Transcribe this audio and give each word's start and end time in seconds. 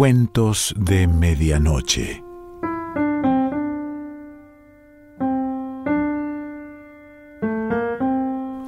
Cuentos 0.00 0.74
de 0.78 1.06
Medianoche. 1.06 2.24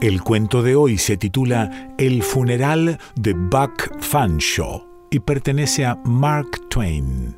El 0.03 0.21
cuento 0.23 0.63
de 0.63 0.77
hoy 0.77 0.99
se 0.99 1.17
titula 1.17 1.95
El 1.97 2.23
funeral 2.23 2.99
de 3.15 3.33
Buck 3.33 3.99
Fanshawe 3.99 4.83
y 5.11 5.21
pertenece 5.21 5.87
a 5.87 5.95
Mark 6.05 6.69
Twain. 6.69 7.35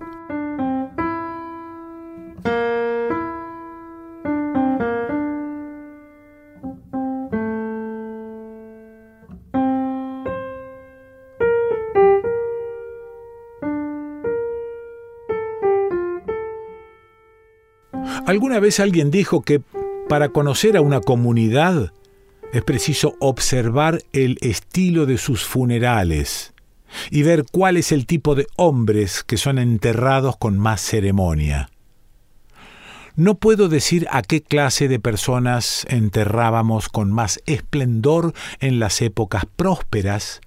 Alguna 18.34 18.58
vez 18.58 18.80
alguien 18.80 19.12
dijo 19.12 19.42
que 19.42 19.62
para 20.08 20.30
conocer 20.30 20.76
a 20.76 20.80
una 20.80 21.00
comunidad 21.00 21.92
es 22.52 22.64
preciso 22.64 23.14
observar 23.20 24.02
el 24.12 24.38
estilo 24.40 25.06
de 25.06 25.18
sus 25.18 25.44
funerales 25.44 26.52
y 27.12 27.22
ver 27.22 27.44
cuál 27.52 27.76
es 27.76 27.92
el 27.92 28.06
tipo 28.06 28.34
de 28.34 28.48
hombres 28.56 29.22
que 29.22 29.36
son 29.36 29.60
enterrados 29.60 30.36
con 30.36 30.58
más 30.58 30.80
ceremonia. 30.80 31.70
No 33.14 33.36
puedo 33.36 33.68
decir 33.68 34.08
a 34.10 34.22
qué 34.22 34.42
clase 34.42 34.88
de 34.88 34.98
personas 34.98 35.86
enterrábamos 35.88 36.88
con 36.88 37.12
más 37.12 37.40
esplendor 37.46 38.34
en 38.58 38.80
las 38.80 39.00
épocas 39.00 39.44
prósperas, 39.54 40.40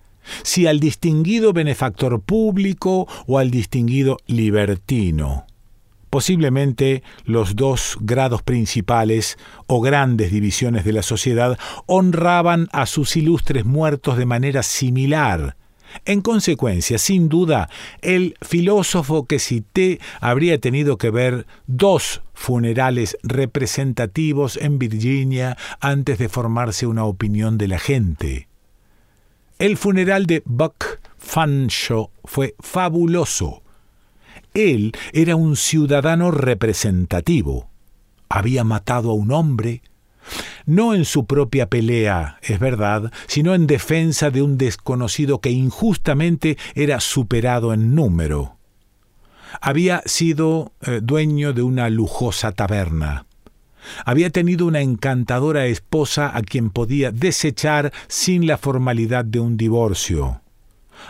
si 0.44 0.68
al 0.68 0.82
distinguido 0.82 1.54
benefactor 1.54 2.20
público 2.20 3.08
o 3.28 3.40
al 3.40 3.50
distinguido 3.50 4.18
libertino. 4.28 5.47
Posiblemente 6.10 7.04
los 7.26 7.56
dos 7.56 7.98
grados 8.00 8.42
principales 8.42 9.38
o 9.68 9.82
grandes 9.82 10.32
divisiones 10.32 10.86
de 10.86 10.94
la 10.94 11.04
sociedad 11.04 11.58
honraban 11.86 12.68
a 12.72 12.86
sus 12.86 13.18
ilustres 13.18 13.66
muertos 13.66 14.18
de 14.18 14.26
manera 14.26 14.64
similar. 14.64 15.58
En 16.06 16.22
consecuencia, 16.22 16.98
sin 16.98 17.30
duda, 17.30 17.70
el 18.02 18.36
filósofo 18.42 19.26
que 19.26 19.40
cité 19.40 20.00
habría 20.20 20.60
tenido 20.60 20.98
que 20.98 21.10
ver 21.10 21.46
dos 21.66 22.22
funerales 22.34 23.18
representativos 23.24 24.58
en 24.58 24.80
Virginia 24.80 25.58
antes 25.80 26.18
de 26.18 26.30
formarse 26.30 26.88
una 26.88 27.06
opinión 27.06 27.58
de 27.58 27.68
la 27.68 27.80
gente. 27.80 28.48
El 29.60 29.76
funeral 29.78 30.26
de 30.28 30.44
Buck 30.46 31.00
Fanshawe 31.18 32.10
fue 32.24 32.56
fabuloso 32.60 33.64
él 34.58 34.94
era 35.14 35.36
un 35.36 35.56
ciudadano 35.56 36.32
representativo. 36.32 37.70
Había 38.30 38.64
matado 38.64 39.12
a 39.12 39.14
un 39.14 39.32
hombre, 39.32 39.82
no 40.66 40.94
en 40.94 41.06
su 41.06 41.26
propia 41.26 41.70
pelea, 41.70 42.40
es 42.42 42.60
verdad, 42.60 43.12
sino 43.28 43.54
en 43.56 43.68
defensa 43.68 44.32
de 44.32 44.42
un 44.42 44.58
desconocido 44.58 45.40
que 45.40 45.52
injustamente 45.52 46.58
era 46.76 47.00
superado 47.00 47.74
en 47.74 47.96
número. 47.96 48.58
Había 49.62 50.02
sido 50.06 50.74
eh, 50.82 51.00
dueño 51.02 51.54
de 51.54 51.62
una 51.62 51.90
lujosa 51.90 52.52
taberna. 52.52 53.26
Había 54.04 54.30
tenido 54.30 54.66
una 54.66 54.82
encantadora 54.82 55.68
esposa 55.68 56.36
a 56.36 56.42
quien 56.42 56.72
podía 56.72 57.12
desechar 57.12 57.94
sin 58.10 58.46
la 58.46 58.58
formalidad 58.58 59.24
de 59.24 59.40
un 59.40 59.56
divorcio 59.56 60.42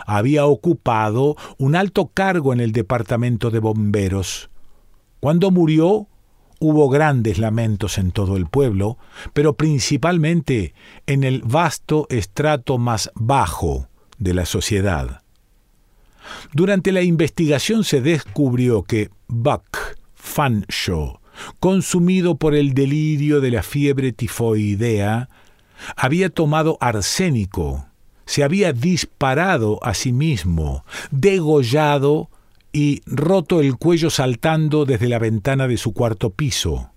había 0.06 0.46
ocupado 0.46 1.36
un 1.58 1.76
alto 1.76 2.10
cargo 2.12 2.52
en 2.52 2.60
el 2.60 2.72
departamento 2.72 3.50
de 3.50 3.58
bomberos. 3.58 4.50
Cuando 5.20 5.50
murió, 5.50 6.08
hubo 6.60 6.88
grandes 6.88 7.38
lamentos 7.38 7.98
en 7.98 8.10
todo 8.12 8.36
el 8.36 8.46
pueblo, 8.46 8.98
pero 9.32 9.56
principalmente 9.56 10.74
en 11.06 11.24
el 11.24 11.42
vasto 11.42 12.06
estrato 12.10 12.78
más 12.78 13.10
bajo 13.14 13.88
de 14.18 14.34
la 14.34 14.44
sociedad. 14.44 15.22
Durante 16.52 16.92
la 16.92 17.02
investigación 17.02 17.84
se 17.84 18.00
descubrió 18.00 18.82
que 18.82 19.10
Buck 19.28 19.96
Fanshawe, 20.14 21.18
consumido 21.60 22.36
por 22.36 22.54
el 22.54 22.74
delirio 22.74 23.40
de 23.40 23.50
la 23.50 23.62
fiebre 23.62 24.12
tifoidea, 24.12 25.28
había 25.96 26.28
tomado 26.28 26.76
arsénico 26.80 27.87
se 28.28 28.44
había 28.44 28.74
disparado 28.74 29.82
a 29.82 29.94
sí 29.94 30.12
mismo, 30.12 30.84
degollado 31.10 32.28
y 32.74 33.00
roto 33.06 33.62
el 33.62 33.76
cuello 33.76 34.10
saltando 34.10 34.84
desde 34.84 35.08
la 35.08 35.18
ventana 35.18 35.66
de 35.66 35.78
su 35.78 35.94
cuarto 35.94 36.28
piso. 36.28 36.90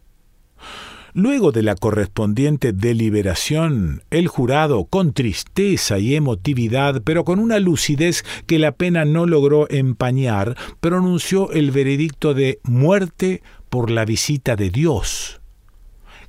Luego 1.14 1.54
de 1.54 1.64
la 1.64 1.76
correspondiente 1.76 2.74
deliberación, 2.74 4.04
el 4.12 4.28
jurado, 4.28 4.84
con 4.84 5.14
tristeza 5.14 6.00
y 6.00 6.16
emotividad, 6.16 7.02
pero 7.02 7.24
con 7.24 7.40
una 7.40 7.60
lucidez 7.60 8.26
que 8.46 8.60
la 8.60 8.74
pena 8.74 9.06
no 9.06 9.26
logró 9.26 9.70
empañar, 9.70 10.58
pronunció 10.82 11.50
el 11.52 11.72
veredicto 11.72 12.34
de 12.34 12.60
muerte 12.64 13.42
por 13.70 13.90
la 13.90 14.04
visita 14.04 14.58
de 14.58 14.70
Dios. 14.70 15.40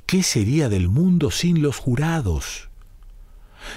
¿Qué 0.06 0.22
sería 0.22 0.68
del 0.68 0.88
mundo 0.88 1.32
sin 1.32 1.60
los 1.60 1.78
jurados? 1.78 2.71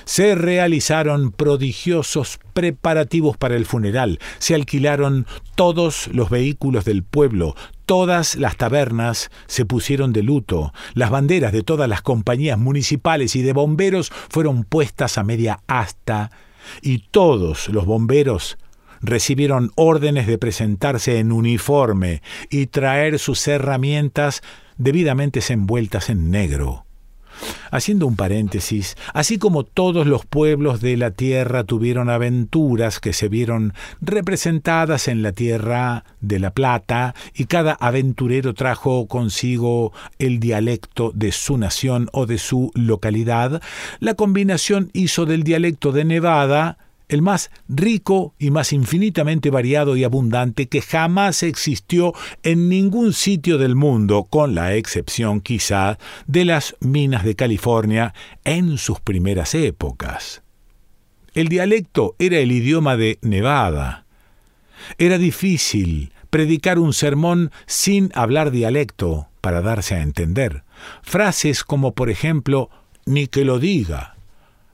Se 0.04 0.36
realizaron 0.36 1.32
prodigiosos 1.32 2.40
preparativos 2.54 3.38
para 3.38 3.56
el 3.56 3.66
funeral, 3.66 4.20
se 4.40 4.56
alquilaron 4.56 5.26
todos 5.56 6.10
los 6.12 6.30
vehículos 6.30 6.86
del 6.86 7.04
pueblo, 7.04 7.56
todas 7.86 8.36
las 8.36 8.58
tabernas 8.58 9.32
se 9.48 9.66
pusieron 9.66 10.14
de 10.14 10.24
luto, 10.24 10.74
las 10.94 11.10
banderas 11.10 11.54
de 11.54 11.64
todas 11.64 11.88
las 11.88 12.02
compañías 12.02 12.58
municipales 12.58 13.36
y 13.36 13.42
de 13.42 13.54
bomberos 13.54 14.12
fueron 14.30 14.64
puestas 14.64 15.18
a 15.18 15.24
media 15.24 15.62
asta, 15.68 16.32
y 16.82 17.00
todos 17.12 17.70
los 17.70 17.86
bomberos 17.86 18.58
recibieron 19.02 19.72
órdenes 19.76 20.28
de 20.28 20.38
presentarse 20.38 21.20
en 21.20 21.32
uniforme 21.32 22.22
y 22.50 22.68
traer 22.68 23.20
sus 23.20 23.48
herramientas 23.48 24.42
debidamente 24.78 25.42
envueltas 25.50 26.10
en 26.10 26.32
negro. 26.32 26.85
Haciendo 27.72 28.08
un 28.08 28.16
paréntesis, 28.16 28.96
así 29.14 29.38
como 29.38 29.64
todos 29.64 30.08
los 30.08 30.26
pueblos 30.26 30.82
de 30.82 30.98
la 30.98 31.12
tierra 31.12 31.64
tuvieron 31.64 32.10
aventuras 32.10 33.00
que 33.00 33.14
se 33.14 33.30
vieron 33.30 33.74
representadas 34.02 35.08
en 35.08 35.22
la 35.22 35.32
tierra 35.32 36.06
de 36.22 36.40
la 36.40 36.52
Plata, 36.52 37.16
y 37.34 37.46
cada 37.46 37.74
aventurero 37.74 38.54
trajo 38.54 39.08
consigo 39.08 39.94
el 40.20 40.40
dialecto 40.40 41.12
de 41.14 41.32
su 41.32 41.58
nación 41.58 42.10
o 42.14 42.26
de 42.26 42.38
su 42.38 42.72
localidad, 42.76 43.62
la 44.00 44.14
combinación 44.14 44.90
hizo 44.94 45.26
del 45.26 45.44
dialecto 45.44 45.92
de 45.92 46.06
Nevada 46.06 46.78
el 47.10 47.22
más 47.22 47.52
rico 47.68 48.34
y 48.40 48.52
más 48.52 48.74
infinitamente 48.74 49.50
variado 49.50 49.96
y 49.96 50.04
abundante 50.04 50.68
que 50.68 50.82
jamás 50.82 51.44
existió 51.44 52.14
en 52.44 52.70
ningún 52.70 53.14
sitio 53.14 53.58
del 53.58 53.76
mundo, 53.76 54.26
con 54.30 54.56
la 54.56 54.76
excepción 54.76 55.42
quizá 55.42 55.98
de 56.28 56.46
las 56.46 56.76
minas 56.80 57.24
de 57.24 57.36
California 57.36 58.14
en 58.44 58.78
sus 58.78 59.00
primeras 59.00 59.54
épocas. 59.56 60.42
El 61.34 61.50
dialecto 61.50 62.16
era 62.18 62.38
el 62.38 62.52
idioma 62.52 62.96
de 62.96 63.20
Nevada. 63.22 64.06
Era 64.98 65.18
difícil 65.18 66.12
predicar 66.30 66.80
un 66.80 66.94
sermón 66.94 67.52
sin 67.66 68.12
hablar 68.16 68.52
dialecto 68.52 69.28
para 69.42 69.62
darse 69.62 69.96
a 69.96 70.02
entender. 70.02 70.64
Frases 71.02 71.64
como 71.64 71.94
por 71.94 72.10
ejemplo, 72.10 72.70
ni 73.06 73.28
que 73.28 73.46
lo 73.46 73.60
diga. 73.60 74.16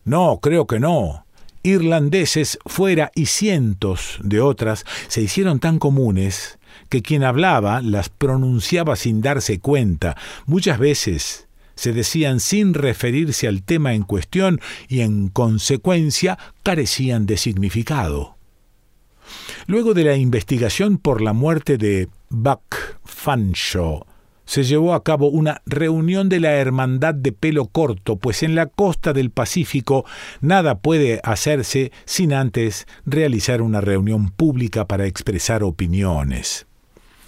No, 0.05 0.39
creo 0.41 0.67
que 0.67 0.79
no 0.79 1.25
irlandeses 1.63 2.59
fuera 2.65 3.11
y 3.15 3.27
cientos 3.27 4.19
de 4.21 4.41
otras 4.41 4.85
se 5.07 5.21
hicieron 5.21 5.59
tan 5.59 5.79
comunes 5.79 6.59
que 6.89 7.01
quien 7.01 7.23
hablaba 7.23 7.81
las 7.81 8.09
pronunciaba 8.09 8.95
sin 8.95 9.21
darse 9.21 9.59
cuenta. 9.59 10.17
Muchas 10.45 10.79
veces 10.79 11.47
se 11.75 11.93
decían 11.93 12.39
sin 12.39 12.73
referirse 12.73 13.47
al 13.47 13.63
tema 13.63 13.93
en 13.93 14.03
cuestión 14.03 14.59
y 14.87 15.01
en 15.01 15.29
consecuencia 15.29 16.37
carecían 16.63 17.25
de 17.25 17.37
significado. 17.37 18.37
Luego 19.67 19.93
de 19.93 20.03
la 20.03 20.15
investigación 20.15 20.97
por 20.97 21.21
la 21.21 21.33
muerte 21.33 21.77
de 21.77 22.09
Buck 22.29 22.75
Fanshawe, 23.05 24.03
se 24.51 24.65
llevó 24.65 24.93
a 24.93 25.01
cabo 25.01 25.29
una 25.29 25.61
reunión 25.65 26.27
de 26.27 26.41
la 26.41 26.51
Hermandad 26.51 27.13
de 27.15 27.31
Pelo 27.31 27.67
Corto, 27.67 28.17
pues 28.17 28.43
en 28.43 28.53
la 28.53 28.65
costa 28.65 29.13
del 29.13 29.31
Pacífico 29.31 30.03
nada 30.41 30.79
puede 30.79 31.21
hacerse 31.23 31.93
sin 32.03 32.33
antes 32.33 32.85
realizar 33.05 33.61
una 33.61 33.79
reunión 33.79 34.29
pública 34.29 34.89
para 34.89 35.05
expresar 35.05 35.63
opiniones. 35.63 36.67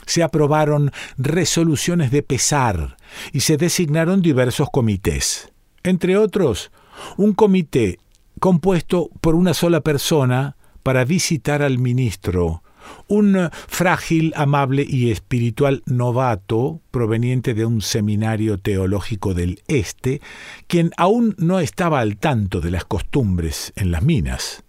Se 0.06 0.22
aprobaron 0.22 0.92
resoluciones 1.16 2.12
de 2.12 2.24
pesar 2.24 2.98
y 3.32 3.40
se 3.40 3.56
designaron 3.56 4.22
diversos 4.22 4.70
comités. 4.70 5.50
Entre 5.84 6.18
otros, 6.18 6.72
un 7.16 7.32
comité 7.32 8.00
compuesto 8.42 9.10
por 9.22 9.36
una 9.36 9.54
sola 9.54 9.80
persona 9.80 10.58
para 10.84 11.06
visitar 11.06 11.62
al 11.62 11.80
ministro, 11.80 12.63
un 13.08 13.50
frágil, 13.68 14.34
amable 14.36 14.86
y 14.88 15.12
espiritual 15.12 15.84
novato 15.86 16.82
proveniente 16.92 17.54
de 17.54 17.66
un 17.66 17.82
seminario 17.82 18.58
teológico 18.58 19.34
del 19.34 19.62
Este, 19.68 20.22
quien 20.68 20.92
aún 20.98 21.36
no 21.38 21.60
estaba 21.60 22.00
al 22.00 22.18
tanto 22.18 22.62
de 22.62 22.72
las 22.72 22.86
costumbres 22.86 23.74
en 23.76 23.92
las 23.92 24.04
minas. 24.04 24.64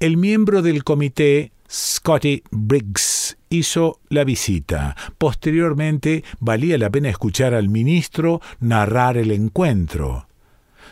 El 0.00 0.16
miembro 0.16 0.62
del 0.62 0.84
comité, 0.84 1.52
Scotty 1.70 2.42
Briggs, 2.50 3.36
hizo 3.50 4.00
la 4.08 4.24
visita. 4.24 4.96
Posteriormente, 5.18 6.24
valía 6.40 6.78
la 6.78 6.90
pena 6.90 7.10
escuchar 7.10 7.54
al 7.54 7.68
ministro 7.68 8.40
narrar 8.60 9.16
el 9.16 9.30
encuentro. 9.30 10.26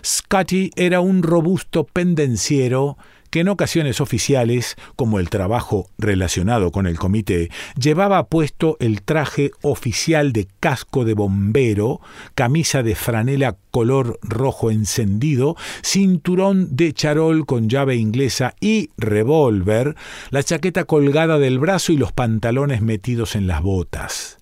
Scotty 0.04 0.70
era 0.76 1.00
un 1.00 1.22
robusto 1.22 1.84
pendenciero 1.84 2.98
que 3.26 3.40
en 3.40 3.48
ocasiones 3.48 4.00
oficiales, 4.00 4.76
como 4.96 5.18
el 5.18 5.30
trabajo 5.30 5.90
relacionado 5.98 6.72
con 6.72 6.86
el 6.86 6.98
comité, 6.98 7.50
llevaba 7.78 8.26
puesto 8.26 8.76
el 8.80 9.02
traje 9.02 9.50
oficial 9.62 10.32
de 10.32 10.48
casco 10.60 11.04
de 11.04 11.14
bombero, 11.14 12.00
camisa 12.34 12.82
de 12.82 12.94
franela 12.94 13.56
color 13.70 14.18
rojo 14.22 14.70
encendido, 14.70 15.56
cinturón 15.82 16.74
de 16.76 16.92
charol 16.92 17.44
con 17.44 17.68
llave 17.68 17.96
inglesa 17.96 18.54
y 18.60 18.90
revólver, 18.96 19.96
la 20.30 20.42
chaqueta 20.42 20.84
colgada 20.84 21.38
del 21.38 21.58
brazo 21.58 21.92
y 21.92 21.96
los 21.96 22.12
pantalones 22.12 22.80
metidos 22.80 23.36
en 23.36 23.46
las 23.46 23.62
botas. 23.62 24.38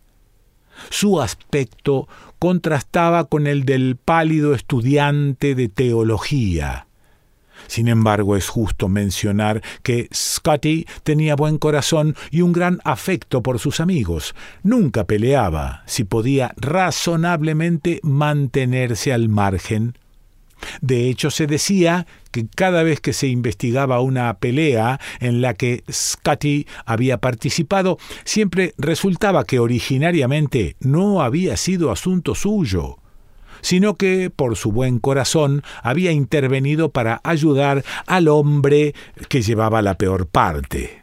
Su 0.91 1.21
aspecto 1.21 2.09
contrastaba 2.39 3.25
con 3.25 3.47
el 3.47 3.65
del 3.65 3.97
pálido 3.97 4.55
estudiante 4.55 5.55
de 5.55 5.69
teología. 5.69 6.87
Sin 7.67 7.89
embargo, 7.89 8.37
es 8.37 8.49
justo 8.49 8.89
mencionar 8.89 9.63
que 9.83 10.09
Scotty 10.13 10.87
tenía 11.03 11.37
buen 11.37 11.59
corazón 11.59 12.17
y 12.31 12.43
un 12.43 12.53
gran 12.53 12.81
afecto 12.85 13.43
por 13.43 13.59
sus 13.59 13.81
amigos. 13.81 14.35
Nunca 14.63 15.05
peleaba 15.05 15.83
si 15.87 16.05
podía 16.05 16.55
razonablemente 16.57 18.01
mantenerse 18.03 19.13
al 19.13 19.29
margen. 19.29 19.95
De 20.81 21.09
hecho, 21.09 21.31
se 21.31 21.47
decía 21.47 22.07
que 22.31 22.47
cada 22.47 22.83
vez 22.83 23.01
que 23.01 23.13
se 23.13 23.27
investigaba 23.27 24.01
una 24.01 24.33
pelea 24.39 25.01
en 25.21 25.41
la 25.41 25.55
que 25.55 25.85
Scotty 25.91 26.67
había 26.85 27.19
participado, 27.19 27.99
siempre 28.25 28.75
resultaba 28.79 29.45
que 29.45 29.59
originariamente 29.59 30.77
no 30.81 31.23
había 31.23 31.57
sido 31.57 31.91
asunto 31.91 32.35
suyo 32.35 32.99
sino 33.65 33.95
que 33.95 34.29
por 34.29 34.57
su 34.57 34.71
buen 34.73 34.99
corazón 34.99 35.63
había 35.83 36.13
intervenido 36.13 36.91
para 36.91 37.23
ayudar 37.25 37.83
al 38.07 38.29
hombre 38.29 38.95
que 39.31 39.41
llevaba 39.41 39.81
la 39.81 39.97
peor 39.97 40.27
parte. 40.27 41.03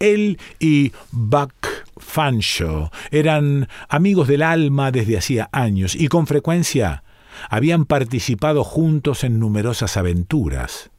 Él 0.00 0.38
y 0.58 0.90
Buck 1.12 1.54
Fanshaw 1.96 2.90
eran 3.12 3.68
amigos 3.88 4.26
del 4.26 4.42
alma 4.42 4.90
desde 4.90 5.16
hacía 5.16 5.48
años 5.52 5.94
y 5.94 6.08
con 6.08 6.26
frecuencia 6.26 7.04
habían 7.48 7.84
participado 7.84 8.64
juntos 8.64 9.22
en 9.22 9.38
numerosas 9.38 9.96
aventuras. 9.96 10.90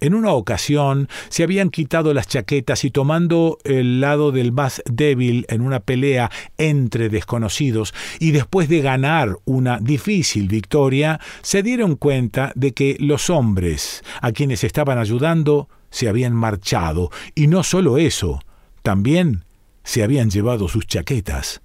En 0.00 0.14
una 0.14 0.32
ocasión 0.32 1.08
se 1.28 1.42
habían 1.42 1.68
quitado 1.68 2.14
las 2.14 2.26
chaquetas 2.26 2.84
y 2.84 2.90
tomando 2.90 3.58
el 3.64 4.00
lado 4.00 4.32
del 4.32 4.50
más 4.50 4.82
débil 4.90 5.44
en 5.48 5.60
una 5.60 5.80
pelea 5.80 6.30
entre 6.56 7.10
desconocidos 7.10 7.92
y 8.18 8.30
después 8.30 8.68
de 8.70 8.80
ganar 8.80 9.36
una 9.44 9.78
difícil 9.78 10.48
victoria, 10.48 11.20
se 11.42 11.62
dieron 11.62 11.96
cuenta 11.96 12.52
de 12.54 12.72
que 12.72 12.96
los 12.98 13.28
hombres 13.28 14.02
a 14.22 14.32
quienes 14.32 14.64
estaban 14.64 14.98
ayudando 14.98 15.68
se 15.90 16.08
habían 16.08 16.34
marchado 16.34 17.10
y 17.34 17.46
no 17.46 17.62
solo 17.62 17.98
eso, 17.98 18.40
también 18.82 19.44
se 19.84 20.02
habían 20.02 20.30
llevado 20.30 20.68
sus 20.68 20.86
chaquetas. 20.86 21.60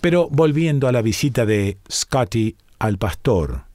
Pero 0.00 0.28
volviendo 0.30 0.88
a 0.88 0.92
la 0.92 1.02
visita 1.02 1.44
de 1.44 1.78
Scotty 1.90 2.56
al 2.78 2.96
pastor, 2.96 3.67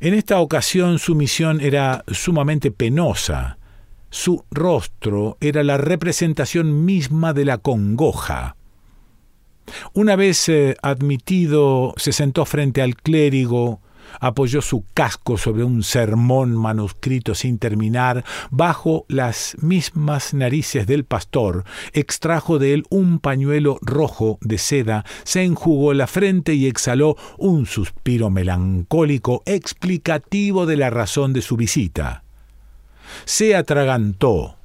en 0.00 0.14
esta 0.14 0.40
ocasión 0.40 0.98
su 0.98 1.14
misión 1.14 1.60
era 1.60 2.04
sumamente 2.08 2.70
penosa. 2.70 3.58
Su 4.10 4.44
rostro 4.50 5.36
era 5.40 5.62
la 5.62 5.76
representación 5.76 6.84
misma 6.84 7.32
de 7.32 7.44
la 7.44 7.58
congoja. 7.58 8.56
Una 9.92 10.16
vez 10.16 10.48
eh, 10.48 10.76
admitido, 10.82 11.94
se 11.98 12.12
sentó 12.12 12.46
frente 12.46 12.80
al 12.80 12.96
clérigo, 12.96 13.80
apoyó 14.20 14.62
su 14.62 14.84
casco 14.94 15.38
sobre 15.38 15.64
un 15.64 15.82
sermón 15.82 16.56
manuscrito 16.56 17.34
sin 17.34 17.58
terminar, 17.58 18.24
bajo 18.50 19.04
las 19.08 19.56
mismas 19.60 20.34
narices 20.34 20.86
del 20.86 21.04
pastor, 21.04 21.64
extrajo 21.92 22.58
de 22.58 22.74
él 22.74 22.84
un 22.90 23.18
pañuelo 23.18 23.78
rojo 23.82 24.38
de 24.40 24.58
seda, 24.58 25.04
se 25.24 25.44
enjugó 25.44 25.94
la 25.94 26.06
frente 26.06 26.54
y 26.54 26.66
exhaló 26.66 27.16
un 27.36 27.66
suspiro 27.66 28.30
melancólico 28.30 29.42
explicativo 29.46 30.66
de 30.66 30.76
la 30.76 30.90
razón 30.90 31.32
de 31.32 31.42
su 31.42 31.56
visita. 31.56 32.24
Se 33.24 33.56
atragantó 33.56 34.56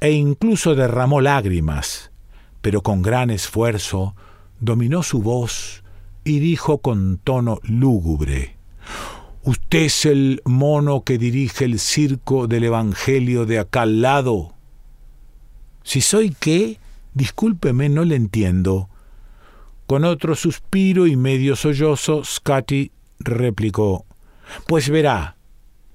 e 0.00 0.12
incluso 0.12 0.74
derramó 0.74 1.20
lágrimas, 1.20 2.10
pero 2.60 2.82
con 2.82 3.02
gran 3.02 3.30
esfuerzo 3.30 4.14
dominó 4.60 5.02
su 5.02 5.22
voz 5.22 5.82
y 6.24 6.38
dijo 6.38 6.78
con 6.78 7.18
tono 7.18 7.58
lúgubre 7.64 8.61
Usted 9.44 9.78
es 9.80 10.06
el 10.06 10.40
mono 10.44 11.02
que 11.02 11.18
dirige 11.18 11.64
el 11.64 11.80
circo 11.80 12.46
del 12.46 12.62
Evangelio 12.62 13.44
de 13.44 13.58
acá 13.58 13.82
al 13.82 14.00
lado. 14.00 14.54
Si 15.82 16.00
soy 16.00 16.36
qué, 16.38 16.78
discúlpeme, 17.14 17.88
no 17.88 18.04
le 18.04 18.14
entiendo. 18.14 18.88
Con 19.88 20.04
otro 20.04 20.36
suspiro 20.36 21.08
y 21.08 21.16
medio 21.16 21.56
sollozo, 21.56 22.22
Scotty 22.22 22.92
replicó 23.18 24.06
Pues 24.68 24.88
verá, 24.88 25.36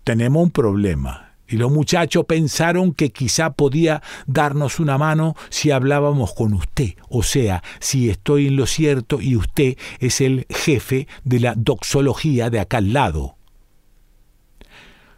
tenemos 0.04 0.44
un 0.44 0.52
problema 0.52 1.28
y 1.48 1.56
los 1.56 1.72
muchachos 1.72 2.26
pensaron 2.26 2.94
que 2.94 3.12
quizá 3.12 3.54
podía 3.54 4.02
darnos 4.26 4.82
una 4.82 4.98
mano 4.98 5.38
si 5.50 5.72
hablábamos 5.72 6.34
con 6.34 6.54
usted, 6.54 6.96
o 7.08 7.24
sea, 7.24 7.64
si 7.80 8.10
estoy 8.10 8.48
en 8.48 8.58
lo 8.58 8.66
cierto 8.66 9.22
y 9.22 9.38
usted 9.38 9.78
es 10.00 10.20
el 10.20 10.46
jefe 10.50 11.08
de 11.24 11.40
la 11.40 11.56
doxología 11.56 12.50
de 12.50 12.60
acá 12.60 12.80
al 12.80 12.92
lado. 12.92 13.37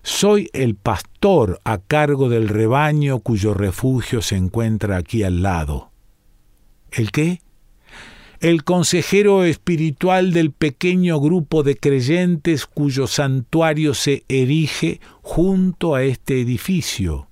Soy 0.02 0.50
el 0.54 0.76
pastor 0.76 1.60
a 1.64 1.78
cargo 1.78 2.30
del 2.30 2.48
rebaño 2.48 3.20
cuyo 3.20 3.54
refugio 3.54 4.22
se 4.22 4.36
encuentra 4.36 4.98
aquí 4.98 5.24
al 5.24 5.42
lado. 5.42 5.92
¿El 6.92 7.12
qué? 7.12 7.42
el 8.40 8.64
consejero 8.64 9.44
espiritual 9.44 10.32
del 10.32 10.52
pequeño 10.52 11.20
grupo 11.20 11.62
de 11.62 11.76
creyentes 11.76 12.66
cuyo 12.66 13.06
santuario 13.06 13.94
se 13.94 14.24
erige 14.30 15.02
junto 15.22 15.94
a 15.96 16.04
este 16.04 16.40
edificio. 16.40 17.28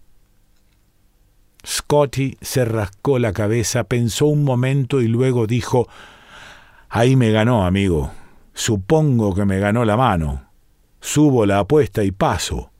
Scotty 1.65 2.37
se 2.41 2.65
rascó 2.65 3.19
la 3.19 3.31
cabeza, 3.31 3.85
pensó 3.85 4.25
un 4.25 4.43
momento 4.43 5.01
y 5.01 5.07
luego 5.07 5.47
dijo 5.47 5.87
Ahí 6.89 7.15
me 7.15 7.31
ganó, 7.31 7.65
amigo. 7.65 8.11
Supongo 8.53 9.33
que 9.33 9.45
me 9.45 9.59
ganó 9.59 9.85
la 9.85 9.97
mano. 9.97 10.46
Subo 10.99 11.45
la 11.45 11.59
apuesta 11.59 12.03
y 12.03 12.11
paso. 12.11 12.71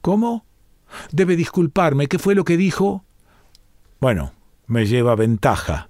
¿Cómo? 0.00 0.44
Debe 1.12 1.36
disculparme. 1.36 2.06
¿Qué 2.06 2.18
fue 2.18 2.34
lo 2.34 2.44
que 2.44 2.56
dijo? 2.56 3.04
Bueno, 4.00 4.32
me 4.66 4.86
lleva 4.86 5.14
ventaja 5.14 5.88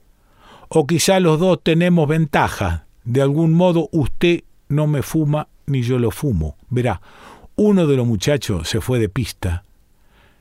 o 0.69 0.87
quizá 0.87 1.21
los 1.21 1.39
dos 1.39 1.61
tenemos 1.63 2.09
ventaja. 2.09 2.87
De 3.05 3.23
algún 3.23 3.53
modo 3.53 3.89
usted 3.93 4.43
no 4.69 4.87
me 4.87 5.03
fuma 5.03 5.49
ni 5.67 5.83
yo 5.83 5.99
lo 5.99 6.11
fumo. 6.11 6.57
Verá, 6.69 7.01
uno 7.57 7.87
de 7.87 7.97
los 7.97 8.07
muchachos 8.07 8.69
se 8.69 8.81
fue 8.81 8.99
de 8.99 9.09
pista 9.09 9.65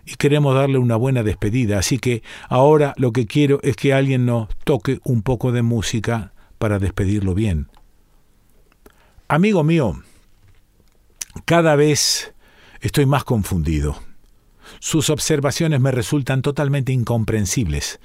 y 0.06 0.16
queremos 0.16 0.56
darle 0.56 0.78
una 0.78 0.96
buena 0.96 1.24
despedida, 1.24 1.80
así 1.80 1.98
que 1.98 2.22
ahora 2.48 2.94
lo 2.98 3.12
que 3.12 3.26
quiero 3.26 3.60
es 3.64 3.76
que 3.76 3.94
alguien 3.94 4.26
nos 4.26 4.50
toque 4.64 5.00
un 5.04 5.24
poco 5.24 5.52
de 5.52 5.64
música 5.64 6.34
para 6.60 6.80
despedirlo 6.80 7.34
bien. 7.34 7.68
Amigo 9.28 9.64
mío, 9.64 10.04
cada 11.46 11.76
vez 11.76 12.34
estoy 12.82 13.06
más 13.06 13.24
confundido. 13.24 13.98
Sus 14.80 15.10
observaciones 15.10 15.80
me 15.80 15.92
resultan 15.92 16.42
totalmente 16.42 16.92
incomprensibles. 16.92 18.00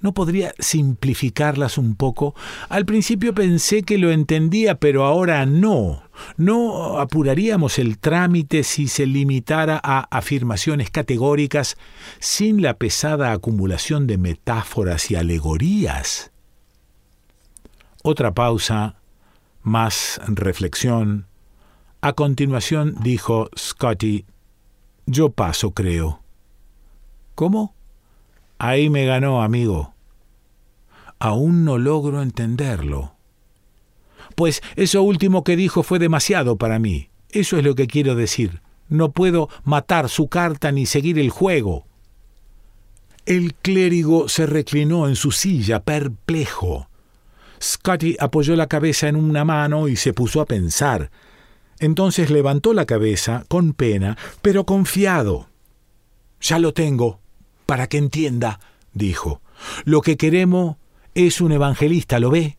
¿No 0.00 0.14
podría 0.14 0.54
simplificarlas 0.60 1.76
un 1.76 1.96
poco? 1.96 2.36
Al 2.68 2.86
principio 2.86 3.34
pensé 3.34 3.82
que 3.82 3.98
lo 3.98 4.12
entendía, 4.12 4.76
pero 4.76 5.04
ahora 5.04 5.44
no. 5.44 6.04
¿No 6.36 7.00
apuraríamos 7.00 7.80
el 7.80 7.98
trámite 7.98 8.62
si 8.62 8.86
se 8.86 9.06
limitara 9.06 9.80
a 9.82 10.06
afirmaciones 10.16 10.90
categóricas 10.90 11.76
sin 12.20 12.62
la 12.62 12.74
pesada 12.74 13.32
acumulación 13.32 14.06
de 14.06 14.18
metáforas 14.18 15.10
y 15.10 15.16
alegorías? 15.16 16.30
Otra 18.04 18.32
pausa, 18.34 19.00
más 19.62 20.20
reflexión. 20.28 21.27
A 22.00 22.12
continuación 22.12 22.94
dijo 23.00 23.50
Scotty, 23.58 24.24
yo 25.06 25.30
paso, 25.30 25.72
creo. 25.72 26.22
¿Cómo? 27.34 27.74
Ahí 28.58 28.88
me 28.88 29.04
ganó, 29.04 29.42
amigo. 29.42 29.94
Aún 31.18 31.64
no 31.64 31.76
logro 31.78 32.22
entenderlo. 32.22 33.14
Pues 34.36 34.62
eso 34.76 35.02
último 35.02 35.42
que 35.42 35.56
dijo 35.56 35.82
fue 35.82 35.98
demasiado 35.98 36.56
para 36.56 36.78
mí. 36.78 37.10
Eso 37.30 37.58
es 37.58 37.64
lo 37.64 37.74
que 37.74 37.88
quiero 37.88 38.14
decir. 38.14 38.62
No 38.88 39.10
puedo 39.10 39.48
matar 39.64 40.08
su 40.08 40.28
carta 40.28 40.70
ni 40.70 40.86
seguir 40.86 41.18
el 41.18 41.30
juego. 41.30 41.86
El 43.26 43.54
clérigo 43.54 44.28
se 44.28 44.46
reclinó 44.46 45.08
en 45.08 45.16
su 45.16 45.32
silla, 45.32 45.80
perplejo. 45.80 46.88
Scotty 47.60 48.16
apoyó 48.20 48.54
la 48.54 48.68
cabeza 48.68 49.08
en 49.08 49.16
una 49.16 49.44
mano 49.44 49.88
y 49.88 49.96
se 49.96 50.12
puso 50.12 50.40
a 50.40 50.46
pensar. 50.46 51.10
Entonces 51.80 52.30
levantó 52.30 52.72
la 52.72 52.86
cabeza, 52.86 53.44
con 53.48 53.72
pena, 53.72 54.16
pero 54.42 54.64
confiado. 54.64 55.48
Ya 56.40 56.58
lo 56.58 56.72
tengo, 56.72 57.20
para 57.66 57.88
que 57.88 57.98
entienda, 57.98 58.60
dijo. 58.92 59.40
Lo 59.84 60.02
que 60.02 60.16
queremos 60.16 60.76
es 61.14 61.40
un 61.40 61.52
evangelista, 61.52 62.18
¿lo 62.18 62.30
ve? 62.30 62.58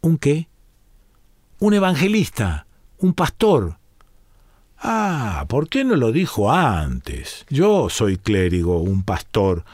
¿Un 0.00 0.18
qué? 0.18 0.48
Un 1.60 1.74
evangelista, 1.74 2.66
un 2.98 3.14
pastor. 3.14 3.78
Ah, 4.78 5.44
¿por 5.48 5.68
qué 5.68 5.84
no 5.84 5.94
lo 5.94 6.10
dijo 6.10 6.50
antes? 6.50 7.46
Yo 7.48 7.88
soy 7.88 8.16
clérigo, 8.16 8.78
un 8.78 9.04
pastor. 9.04 9.64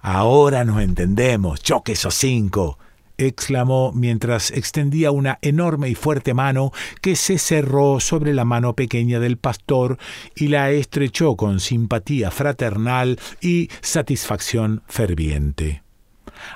Ahora 0.00 0.64
nos 0.64 0.82
entendemos, 0.82 1.62
choque 1.62 1.92
esos 1.92 2.14
cinco 2.14 2.78
exclamó 3.18 3.92
mientras 3.92 4.50
extendía 4.50 5.10
una 5.10 5.38
enorme 5.42 5.88
y 5.88 5.94
fuerte 5.94 6.34
mano 6.34 6.72
que 7.00 7.16
se 7.16 7.38
cerró 7.38 8.00
sobre 8.00 8.34
la 8.34 8.44
mano 8.44 8.74
pequeña 8.74 9.20
del 9.20 9.36
pastor 9.36 9.98
y 10.34 10.48
la 10.48 10.70
estrechó 10.70 11.36
con 11.36 11.60
simpatía 11.60 12.30
fraternal 12.30 13.18
y 13.40 13.68
satisfacción 13.80 14.82
ferviente. 14.86 15.84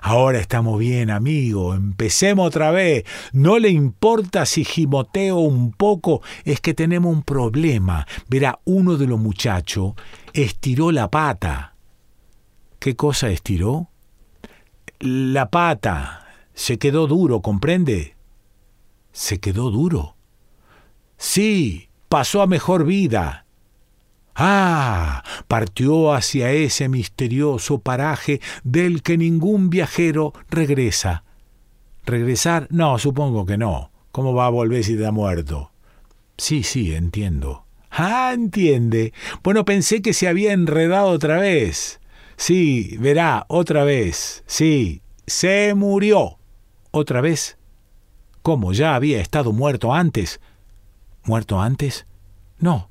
Ahora 0.03 0.39
estamos 0.39 0.79
bien, 0.79 1.11
amigo. 1.11 1.75
Empecemos 1.75 2.47
otra 2.47 2.71
vez. 2.71 3.05
No 3.33 3.59
le 3.59 3.71
importa 3.71 4.47
si 4.47 4.65
gimoteo 4.65 5.39
un 5.39 5.73
poco, 5.73 6.23
es 6.45 6.61
que 6.61 6.75
tenemos 6.75 7.13
un 7.13 7.23
problema. 7.23 8.07
Verá, 8.29 8.59
uno 8.65 8.97
de 8.97 9.07
los 9.07 9.19
muchachos 9.19 9.95
estiró 10.33 10.93
la 10.93 11.11
pata. 11.11 11.75
¿Qué 12.79 12.97
cosa 12.97 13.31
estiró? 13.31 13.89
La 15.01 15.49
pata. 15.51 16.28
Se 16.59 16.77
quedó 16.77 17.07
duro, 17.07 17.41
¿comprende? 17.41 18.17
Se 19.13 19.39
quedó 19.39 19.71
duro. 19.71 20.17
Sí, 21.17 21.89
pasó 22.09 22.43
a 22.43 22.49
mejor 22.49 22.85
vida. 22.85 23.47
Ah, 24.35 25.23
partió 25.47 26.13
hacia 26.13 26.51
ese 26.51 26.89
misterioso 26.89 27.79
paraje 27.79 28.41
del 28.65 29.05
que 29.05 29.17
ningún 29.17 29.71
viajero 29.71 30.33
regresa. 30.51 31.23
¿Regresar? 32.05 32.67
No, 32.71 32.99
supongo 32.99 33.47
que 33.47 33.57
no. 33.57 33.93
¿Cómo 34.11 34.35
va 34.35 34.47
a 34.47 34.51
volver 34.51 34.83
si 34.83 35.03
ha 35.05 35.13
muerto? 35.13 35.71
Sí, 36.39 36.65
sí, 36.65 36.93
entiendo. 36.93 37.67
Ah, 37.89 38.33
entiende. 38.35 39.13
Bueno, 39.45 39.65
pensé 39.65 40.03
que 40.03 40.13
se 40.13 40.27
había 40.27 40.53
enredado 40.53 41.11
otra 41.11 41.39
vez. 41.39 42.01
Sí, 42.37 42.97
verá, 42.99 43.47
otra 43.47 43.85
vez. 43.85 44.43
Sí, 44.49 45.03
se 45.25 45.75
murió. 45.77 46.38
¿Otra 46.99 47.21
vez? 47.21 47.59
¿Cómo? 48.43 48.73
¿Ya 48.73 48.95
había 48.95 49.21
estado 49.21 49.53
muerto 49.53 49.95
antes? 49.95 50.41
¿Muerto 51.25 51.61
antes? 51.61 52.07
No, 52.59 52.91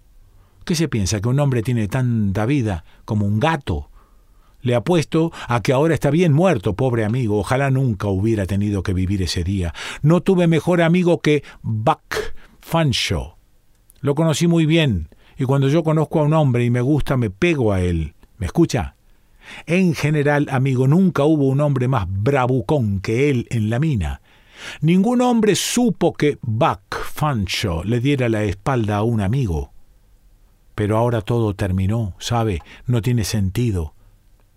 ¿Qué 0.67 0.75
se 0.75 0.89
piensa? 0.89 1.21
¿Que 1.21 1.29
un 1.29 1.39
hombre 1.39 1.63
tiene 1.63 1.87
tanta 1.87 2.45
vida 2.45 2.83
como 3.05 3.25
un 3.25 3.39
gato? 3.39 3.89
Le 4.59 4.75
apuesto 4.75 5.31
a 5.47 5.61
que 5.61 5.71
ahora 5.71 5.93
está 5.93 6.09
bien 6.09 6.33
muerto, 6.33 6.75
pobre 6.75 7.05
amigo. 7.05 7.39
Ojalá 7.39 7.71
nunca 7.71 8.09
hubiera 8.09 8.45
tenido 8.45 8.83
que 8.83 8.93
vivir 8.93 9.21
ese 9.21 9.45
día. 9.45 9.73
No 10.01 10.19
tuve 10.19 10.45
mejor 10.45 10.81
amigo 10.81 11.21
que 11.21 11.41
Buck 11.61 12.15
Fanshaw. 12.59 13.35
Lo 14.01 14.13
conocí 14.13 14.47
muy 14.47 14.65
bien, 14.65 15.07
y 15.37 15.45
cuando 15.45 15.69
yo 15.69 15.85
conozco 15.85 16.19
a 16.19 16.23
un 16.23 16.33
hombre 16.33 16.65
y 16.65 16.69
me 16.69 16.81
gusta, 16.81 17.15
me 17.15 17.29
pego 17.29 17.71
a 17.71 17.79
él. 17.79 18.15
¿Me 18.37 18.45
escucha? 18.45 18.96
En 19.65 19.95
general, 19.95 20.47
amigo, 20.51 20.87
nunca 20.87 21.23
hubo 21.23 21.47
un 21.47 21.61
hombre 21.61 21.87
más 21.87 22.05
bravucón 22.09 22.99
que 22.99 23.29
él 23.29 23.47
en 23.49 23.69
la 23.69 23.79
mina. 23.79 24.21
Ningún 24.81 25.21
hombre 25.21 25.55
supo 25.55 26.13
que 26.13 26.39
Buck 26.41 26.95
Fanshaw 27.13 27.83
le 27.83 27.99
diera 27.99 28.29
la 28.29 28.43
espalda 28.43 28.97
a 28.97 29.03
un 29.03 29.21
amigo. 29.21 29.71
Pero 30.75 30.97
ahora 30.97 31.21
todo 31.21 31.55
terminó, 31.55 32.15
¿sabe? 32.19 32.61
No 32.85 33.01
tiene 33.01 33.23
sentido. 33.23 33.93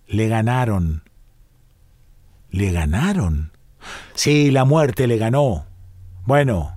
Le 0.07 0.29
ganaron. 0.29 1.03
¿Le 2.51 2.73
ganaron? 2.73 3.53
Sí, 4.15 4.51
la 4.51 4.65
muerte 4.65 5.07
le 5.07 5.17
ganó. 5.17 5.67
Bueno, 6.27 6.75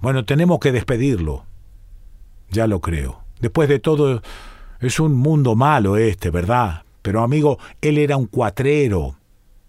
bueno, 0.00 0.24
tenemos 0.24 0.58
que 0.58 0.72
despedirlo. 0.72 1.44
Ya 2.50 2.66
lo 2.66 2.80
creo. 2.80 3.22
Después 3.40 3.68
de 3.68 3.78
todo, 3.78 4.22
es 4.80 5.00
un 5.00 5.14
mundo 5.14 5.54
malo 5.54 5.96
este, 5.96 6.30
¿verdad? 6.30 6.82
Pero 7.02 7.22
amigo, 7.22 7.58
él 7.80 7.98
era 7.98 8.16
un 8.16 8.26
cuatrero. 8.26 9.16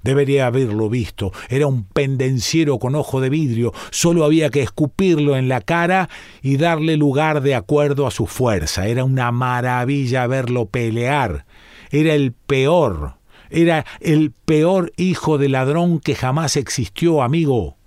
Debería 0.04 0.48
haberlo 0.48 0.90
visto. 0.90 1.32
Era 1.50 1.68
un 1.68 1.86
pendenciero 1.86 2.78
con 2.78 2.94
ojo 2.96 3.22
de 3.22 3.30
vidrio. 3.30 3.74
Solo 3.90 4.26
había 4.26 4.50
que 4.50 4.62
escupirlo 4.62 5.38
en 5.38 5.48
la 5.48 5.62
cara 5.62 6.10
y 6.42 6.58
darle 6.58 6.98
lugar 6.98 7.42
de 7.42 7.56
acuerdo 7.56 8.06
a 8.06 8.12
su 8.12 8.28
fuerza. 8.28 8.88
Era 8.88 9.06
una 9.06 9.32
maravilla 9.32 10.28
verlo 10.28 10.66
pelear. 10.66 11.46
Era 11.90 12.14
el 12.14 12.34
peor. 12.34 13.16
Era 13.50 13.86
el 14.02 14.32
peor 14.32 14.92
hijo 14.98 15.38
de 15.38 15.48
ladrón 15.48 16.00
que 16.00 16.16
jamás 16.16 16.58
existió, 16.58 17.22
amigo. 17.22 17.78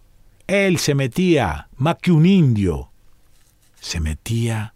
Él 0.47 0.79
se 0.79 0.95
metía, 0.95 1.69
más 1.77 1.97
que 2.01 2.13
un 2.13 2.25
indio. 2.25 2.93
¿Se 3.81 4.01
metía? 4.01 4.75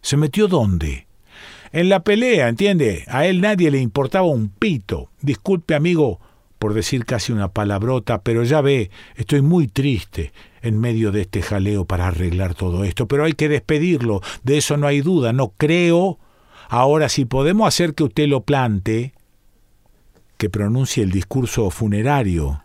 ¿Se 0.00 0.16
metió 0.16 0.46
dónde? 0.46 1.07
En 1.78 1.88
la 1.88 2.02
pelea, 2.02 2.48
¿entiende? 2.48 3.04
A 3.06 3.26
él 3.26 3.40
nadie 3.40 3.70
le 3.70 3.78
importaba 3.78 4.26
un 4.26 4.48
pito. 4.48 5.12
Disculpe, 5.20 5.76
amigo, 5.76 6.18
por 6.58 6.74
decir 6.74 7.04
casi 7.04 7.30
una 7.30 7.52
palabrota, 7.52 8.22
pero 8.22 8.42
ya 8.42 8.60
ve, 8.60 8.90
estoy 9.14 9.42
muy 9.42 9.68
triste 9.68 10.32
en 10.60 10.80
medio 10.80 11.12
de 11.12 11.20
este 11.20 11.40
jaleo 11.40 11.84
para 11.84 12.08
arreglar 12.08 12.56
todo 12.56 12.82
esto, 12.82 13.06
pero 13.06 13.22
hay 13.22 13.34
que 13.34 13.48
despedirlo, 13.48 14.22
de 14.42 14.58
eso 14.58 14.76
no 14.76 14.88
hay 14.88 15.02
duda, 15.02 15.32
no 15.32 15.50
creo. 15.56 16.18
Ahora, 16.68 17.08
si 17.08 17.26
podemos 17.26 17.68
hacer 17.68 17.94
que 17.94 18.02
usted 18.02 18.26
lo 18.26 18.40
plante, 18.40 19.14
que 20.36 20.50
pronuncie 20.50 21.04
el 21.04 21.12
discurso 21.12 21.70
funerario, 21.70 22.60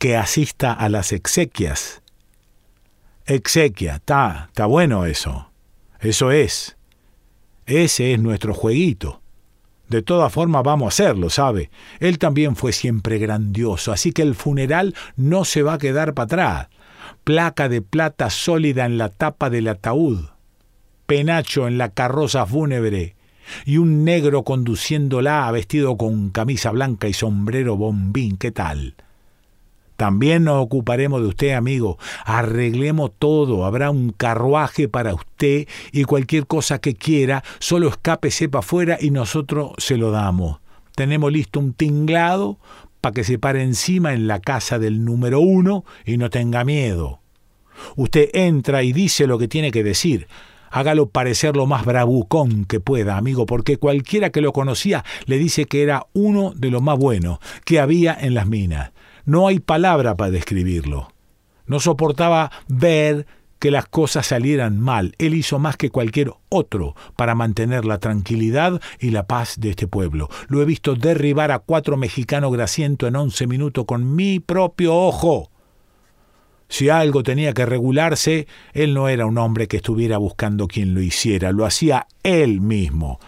que 0.00 0.16
asista 0.16 0.72
a 0.72 0.88
las 0.88 1.12
exequias. 1.12 2.02
Exequia, 3.24 3.94
está, 3.94 4.46
está 4.48 4.66
bueno 4.66 5.06
eso. 5.06 5.48
Eso 6.00 6.32
es. 6.32 6.77
Ese 7.68 8.14
es 8.14 8.18
nuestro 8.18 8.54
jueguito. 8.54 9.20
De 9.90 10.00
todas 10.00 10.32
formas 10.32 10.62
vamos 10.62 10.86
a 10.86 10.88
hacerlo, 10.88 11.28
¿sabe? 11.28 11.70
Él 12.00 12.18
también 12.18 12.56
fue 12.56 12.72
siempre 12.72 13.18
grandioso, 13.18 13.92
así 13.92 14.12
que 14.12 14.22
el 14.22 14.34
funeral 14.34 14.94
no 15.16 15.44
se 15.44 15.62
va 15.62 15.74
a 15.74 15.78
quedar 15.78 16.14
para 16.14 16.24
atrás. 16.24 16.68
Placa 17.24 17.68
de 17.68 17.82
plata 17.82 18.30
sólida 18.30 18.86
en 18.86 18.96
la 18.96 19.10
tapa 19.10 19.50
del 19.50 19.68
ataúd, 19.68 20.30
penacho 21.04 21.68
en 21.68 21.76
la 21.76 21.90
carroza 21.90 22.46
fúnebre 22.46 23.16
y 23.66 23.76
un 23.76 24.02
negro 24.02 24.44
conduciéndola 24.44 25.50
vestido 25.50 25.98
con 25.98 26.30
camisa 26.30 26.70
blanca 26.70 27.06
y 27.06 27.12
sombrero 27.12 27.76
bombín. 27.76 28.38
¿Qué 28.38 28.50
tal? 28.50 28.94
También 29.98 30.44
nos 30.44 30.62
ocuparemos 30.62 31.20
de 31.20 31.26
usted, 31.26 31.50
amigo. 31.54 31.98
Arreglemos 32.24 33.10
todo. 33.18 33.66
Habrá 33.66 33.90
un 33.90 34.10
carruaje 34.10 34.86
para 34.86 35.12
usted 35.12 35.66
y 35.90 36.04
cualquier 36.04 36.46
cosa 36.46 36.78
que 36.78 36.94
quiera, 36.94 37.42
solo 37.58 37.88
escape 37.88 38.30
sepa 38.30 38.60
afuera 38.60 38.96
y 39.00 39.10
nosotros 39.10 39.72
se 39.78 39.96
lo 39.96 40.12
damos. 40.12 40.60
Tenemos 40.94 41.32
listo 41.32 41.58
un 41.58 41.72
tinglado 41.72 42.60
para 43.00 43.12
que 43.12 43.24
se 43.24 43.40
pare 43.40 43.64
encima 43.64 44.12
en 44.12 44.28
la 44.28 44.38
casa 44.38 44.78
del 44.78 45.04
número 45.04 45.40
uno 45.40 45.84
y 46.04 46.16
no 46.16 46.30
tenga 46.30 46.62
miedo. 46.62 47.18
Usted 47.96 48.30
entra 48.34 48.84
y 48.84 48.92
dice 48.92 49.26
lo 49.26 49.36
que 49.36 49.48
tiene 49.48 49.72
que 49.72 49.82
decir. 49.82 50.28
Hágalo 50.70 51.08
parecer 51.08 51.56
lo 51.56 51.66
más 51.66 51.84
bravucón 51.84 52.66
que 52.66 52.78
pueda, 52.78 53.16
amigo, 53.16 53.46
porque 53.46 53.78
cualquiera 53.78 54.30
que 54.30 54.42
lo 54.42 54.52
conocía 54.52 55.04
le 55.26 55.38
dice 55.38 55.64
que 55.64 55.82
era 55.82 56.06
uno 56.12 56.52
de 56.54 56.70
los 56.70 56.82
más 56.82 56.96
buenos 56.96 57.40
que 57.64 57.80
había 57.80 58.16
en 58.20 58.34
las 58.34 58.46
minas. 58.46 58.92
No 59.28 59.46
hay 59.46 59.60
palabra 59.60 60.16
para 60.16 60.30
describirlo. 60.30 61.12
No 61.66 61.80
soportaba 61.80 62.50
ver 62.66 63.26
que 63.58 63.70
las 63.70 63.84
cosas 63.84 64.26
salieran 64.26 64.80
mal. 64.80 65.14
Él 65.18 65.34
hizo 65.34 65.58
más 65.58 65.76
que 65.76 65.90
cualquier 65.90 66.32
otro 66.48 66.96
para 67.14 67.34
mantener 67.34 67.84
la 67.84 67.98
tranquilidad 67.98 68.80
y 68.98 69.10
la 69.10 69.26
paz 69.26 69.56
de 69.60 69.68
este 69.68 69.86
pueblo. 69.86 70.30
Lo 70.48 70.62
he 70.62 70.64
visto 70.64 70.94
derribar 70.94 71.50
a 71.50 71.58
cuatro 71.58 71.98
mexicanos 71.98 72.50
grasientos 72.54 73.06
en 73.06 73.16
once 73.16 73.46
minutos 73.46 73.84
con 73.84 74.16
mi 74.16 74.40
propio 74.40 74.96
ojo. 74.96 75.50
Si 76.70 76.88
algo 76.88 77.22
tenía 77.22 77.52
que 77.52 77.66
regularse, 77.66 78.46
él 78.72 78.94
no 78.94 79.10
era 79.10 79.26
un 79.26 79.36
hombre 79.36 79.68
que 79.68 79.76
estuviera 79.76 80.16
buscando 80.16 80.68
quien 80.68 80.94
lo 80.94 81.02
hiciera, 81.02 81.52
lo 81.52 81.66
hacía 81.66 82.06
él 82.22 82.62
mismo. 82.62 83.20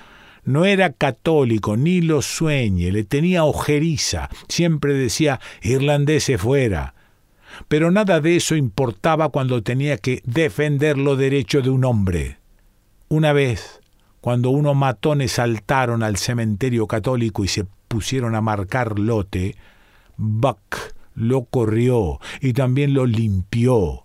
No 0.44 0.64
era 0.64 0.92
católico, 0.92 1.76
ni 1.76 2.00
lo 2.00 2.22
sueñe, 2.22 2.92
le 2.92 3.04
tenía 3.04 3.44
ojeriza, 3.44 4.28
siempre 4.48 4.94
decía 4.94 5.40
irlandés 5.62 6.30
fuera. 6.38 6.94
Pero 7.68 7.90
nada 7.90 8.20
de 8.20 8.36
eso 8.36 8.56
importaba 8.56 9.28
cuando 9.28 9.62
tenía 9.62 9.98
que 9.98 10.22
defender 10.24 10.96
lo 10.96 11.16
derecho 11.16 11.62
de 11.62 11.70
un 11.70 11.84
hombre. 11.84 12.38
Una 13.08 13.32
vez, 13.32 13.80
cuando 14.20 14.50
unos 14.50 14.76
matones 14.76 15.32
saltaron 15.32 16.02
al 16.02 16.16
cementerio 16.16 16.86
católico 16.86 17.44
y 17.44 17.48
se 17.48 17.66
pusieron 17.88 18.34
a 18.34 18.40
marcar 18.40 18.98
lote, 18.98 19.56
Buck 20.16 20.94
lo 21.14 21.44
corrió 21.44 22.20
y 22.40 22.52
también 22.52 22.94
lo 22.94 23.06
limpió. 23.06 24.04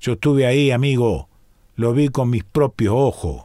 Yo 0.00 0.12
estuve 0.14 0.46
ahí, 0.46 0.70
amigo, 0.70 1.28
lo 1.76 1.92
vi 1.92 2.08
con 2.08 2.30
mis 2.30 2.44
propios 2.44 2.94
ojos. 2.96 3.44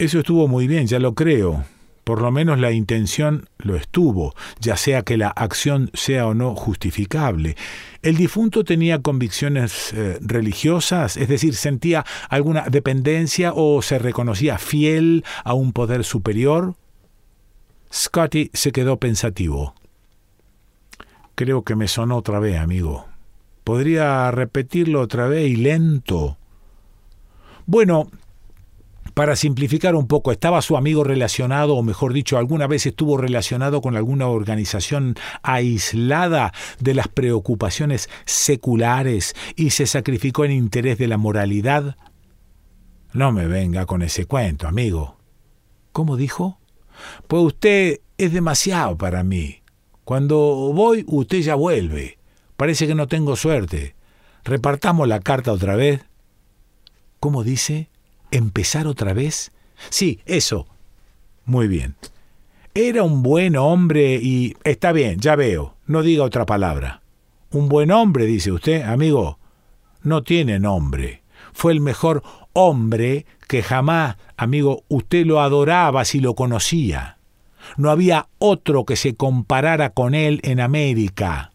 Eso 0.00 0.20
estuvo 0.20 0.48
muy 0.48 0.66
bien, 0.66 0.86
ya 0.86 0.98
lo 0.98 1.14
creo. 1.14 1.62
Por 2.04 2.22
lo 2.22 2.30
menos 2.30 2.58
la 2.58 2.72
intención 2.72 3.50
lo 3.58 3.76
estuvo, 3.76 4.34
ya 4.58 4.78
sea 4.78 5.02
que 5.02 5.18
la 5.18 5.28
acción 5.28 5.90
sea 5.92 6.26
o 6.26 6.32
no 6.32 6.56
justificable. 6.56 7.54
¿El 8.00 8.16
difunto 8.16 8.64
tenía 8.64 9.02
convicciones 9.02 9.92
eh, 9.92 10.16
religiosas? 10.22 11.18
Es 11.18 11.28
decir, 11.28 11.54
¿sentía 11.54 12.06
alguna 12.30 12.62
dependencia 12.70 13.52
o 13.54 13.82
se 13.82 13.98
reconocía 13.98 14.56
fiel 14.56 15.22
a 15.44 15.52
un 15.52 15.74
poder 15.74 16.02
superior? 16.04 16.76
Scotty 17.92 18.50
se 18.54 18.72
quedó 18.72 18.96
pensativo. 18.96 19.74
Creo 21.34 21.62
que 21.62 21.76
me 21.76 21.88
sonó 21.88 22.16
otra 22.16 22.40
vez, 22.40 22.58
amigo. 22.58 23.04
¿Podría 23.64 24.30
repetirlo 24.30 25.02
otra 25.02 25.28
vez 25.28 25.50
y 25.50 25.56
lento? 25.56 26.38
Bueno, 27.66 28.08
para 29.20 29.36
simplificar 29.36 29.96
un 29.96 30.06
poco, 30.06 30.32
¿estaba 30.32 30.62
su 30.62 30.78
amigo 30.78 31.04
relacionado, 31.04 31.76
o 31.76 31.82
mejor 31.82 32.14
dicho, 32.14 32.38
alguna 32.38 32.66
vez 32.66 32.86
estuvo 32.86 33.18
relacionado 33.18 33.82
con 33.82 33.94
alguna 33.94 34.28
organización 34.28 35.14
aislada 35.42 36.54
de 36.78 36.94
las 36.94 37.08
preocupaciones 37.08 38.08
seculares 38.24 39.36
y 39.56 39.72
se 39.72 39.84
sacrificó 39.84 40.46
en 40.46 40.52
interés 40.52 40.96
de 40.96 41.06
la 41.06 41.18
moralidad? 41.18 41.98
No 43.12 43.30
me 43.30 43.46
venga 43.46 43.84
con 43.84 44.00
ese 44.00 44.24
cuento, 44.24 44.66
amigo. 44.66 45.18
¿Cómo 45.92 46.16
dijo? 46.16 46.58
Pues 47.28 47.42
usted 47.42 48.00
es 48.16 48.32
demasiado 48.32 48.96
para 48.96 49.22
mí. 49.22 49.60
Cuando 50.04 50.38
voy, 50.74 51.04
usted 51.06 51.40
ya 51.40 51.56
vuelve. 51.56 52.18
Parece 52.56 52.86
que 52.86 52.94
no 52.94 53.06
tengo 53.06 53.36
suerte. 53.36 53.96
Repartamos 54.44 55.06
la 55.06 55.20
carta 55.20 55.52
otra 55.52 55.76
vez. 55.76 56.06
¿Cómo 57.20 57.44
dice? 57.44 57.89
¿Empezar 58.30 58.86
otra 58.86 59.12
vez? 59.12 59.52
Sí, 59.88 60.20
eso. 60.26 60.66
Muy 61.44 61.68
bien. 61.68 61.96
Era 62.74 63.02
un 63.02 63.22
buen 63.22 63.56
hombre 63.56 64.20
y... 64.22 64.56
Está 64.64 64.92
bien, 64.92 65.18
ya 65.18 65.34
veo. 65.36 65.74
No 65.86 66.02
diga 66.02 66.24
otra 66.24 66.46
palabra. 66.46 67.02
Un 67.50 67.68
buen 67.68 67.90
hombre, 67.90 68.26
dice 68.26 68.52
usted, 68.52 68.82
amigo. 68.82 69.38
No 70.02 70.22
tiene 70.22 70.60
nombre. 70.60 71.22
Fue 71.52 71.72
el 71.72 71.80
mejor 71.80 72.22
hombre 72.52 73.26
que 73.48 73.62
jamás, 73.62 74.16
amigo, 74.36 74.84
usted 74.88 75.26
lo 75.26 75.40
adoraba 75.40 76.04
si 76.04 76.20
lo 76.20 76.34
conocía. 76.34 77.18
No 77.76 77.90
había 77.90 78.28
otro 78.38 78.84
que 78.84 78.96
se 78.96 79.14
comparara 79.14 79.90
con 79.90 80.14
él 80.14 80.40
en 80.44 80.60
América. 80.60 81.50